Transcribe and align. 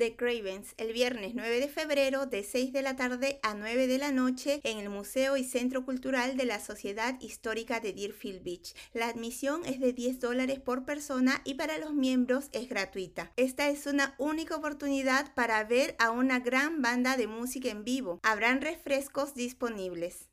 The 0.00 0.16
Cravens 0.16 0.72
el 0.78 0.94
viernes 0.94 1.34
9 1.34 1.60
de 1.60 1.68
febrero 1.68 2.24
de 2.24 2.42
6 2.42 2.72
de 2.72 2.80
la 2.80 2.96
tarde 2.96 3.38
a 3.42 3.52
9 3.52 3.86
de 3.86 3.98
la 3.98 4.12
noche 4.12 4.62
en 4.64 4.78
el 4.78 4.88
Museo 4.88 5.36
y 5.36 5.44
Centro 5.44 5.84
Cultural 5.84 6.38
de 6.38 6.46
la 6.46 6.58
Sociedad 6.58 7.20
Histórica 7.20 7.80
de 7.80 7.92
Deerfield 7.92 8.42
Beach. 8.42 8.74
La 8.94 9.08
admisión 9.08 9.60
es 9.66 9.78
de 9.78 9.92
10 9.92 10.18
dólares 10.18 10.58
por 10.58 10.86
persona 10.86 11.42
y 11.44 11.54
para 11.54 11.76
los 11.76 11.92
miembros 11.92 12.48
es 12.52 12.70
gratuita. 12.70 13.30
Esta 13.36 13.68
es 13.68 13.86
una 13.86 14.14
única 14.16 14.56
oportunidad 14.56 15.34
para 15.34 15.62
ver 15.64 15.96
a 15.98 16.10
una 16.10 16.40
gran 16.40 16.80
banda 16.80 17.18
de 17.18 17.26
música 17.26 17.68
en 17.68 17.84
vivo. 17.84 18.20
Habrán 18.22 18.62
refrescos 18.62 19.34
disponibles. 19.34 20.30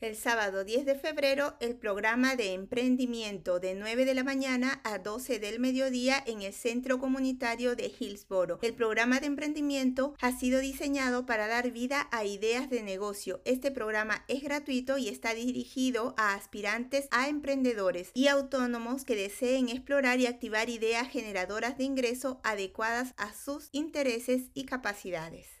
El 0.00 0.16
sábado 0.16 0.64
10 0.64 0.86
de 0.86 0.94
febrero, 0.94 1.56
el 1.60 1.76
programa 1.76 2.34
de 2.34 2.54
emprendimiento 2.54 3.60
de 3.60 3.74
9 3.74 4.06
de 4.06 4.14
la 4.14 4.24
mañana 4.24 4.80
a 4.82 4.98
12 4.98 5.38
del 5.38 5.60
mediodía 5.60 6.24
en 6.26 6.40
el 6.40 6.54
Centro 6.54 6.98
Comunitario 6.98 7.76
de 7.76 7.92
Hillsboro. 7.98 8.58
El 8.62 8.72
programa 8.72 9.20
de 9.20 9.26
emprendimiento 9.26 10.14
ha 10.22 10.32
sido 10.32 10.60
diseñado 10.60 11.26
para 11.26 11.48
dar 11.48 11.70
vida 11.70 12.08
a 12.12 12.24
ideas 12.24 12.70
de 12.70 12.82
negocio. 12.82 13.42
Este 13.44 13.70
programa 13.70 14.24
es 14.26 14.42
gratuito 14.42 14.96
y 14.96 15.08
está 15.08 15.34
dirigido 15.34 16.14
a 16.16 16.32
aspirantes 16.32 17.06
a 17.10 17.28
emprendedores 17.28 18.10
y 18.14 18.28
autónomos 18.28 19.04
que 19.04 19.16
deseen 19.16 19.68
explorar 19.68 20.18
y 20.18 20.26
activar 20.26 20.70
ideas 20.70 21.10
generadoras 21.10 21.76
de 21.76 21.84
ingreso 21.84 22.40
adecuadas 22.42 23.12
a 23.18 23.34
sus 23.34 23.68
intereses 23.72 24.44
y 24.54 24.64
capacidades. 24.64 25.60